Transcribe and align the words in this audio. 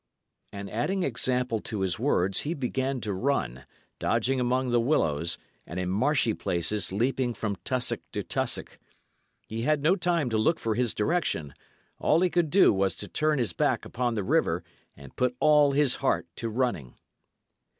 And 0.51 0.67
adding 0.67 1.03
example 1.03 1.59
to 1.59 1.81
his 1.81 1.99
words, 1.99 2.39
he 2.39 2.55
began 2.55 3.01
to 3.01 3.13
run, 3.13 3.67
dodging 3.99 4.39
among 4.39 4.71
the 4.71 4.79
willows, 4.79 5.37
and 5.67 5.79
in 5.79 5.91
marshy 5.91 6.33
places 6.33 6.91
leaping 6.91 7.35
from 7.35 7.55
tussock 7.57 7.99
to 8.13 8.23
tussock. 8.23 8.79
He 9.45 9.61
had 9.61 9.83
no 9.83 9.95
time 9.95 10.31
to 10.31 10.39
look 10.39 10.57
for 10.57 10.73
his 10.73 10.95
direction; 10.95 11.53
all 11.99 12.21
he 12.21 12.31
could 12.31 12.49
do 12.49 12.73
was 12.73 12.95
to 12.95 13.07
turn 13.07 13.37
his 13.37 13.53
back 13.53 13.85
upon 13.85 14.15
the 14.15 14.23
river, 14.23 14.63
and 14.97 15.15
put 15.15 15.35
all 15.39 15.73
his 15.73 15.97
heart 15.97 16.25
to 16.37 16.49
running. 16.49 16.95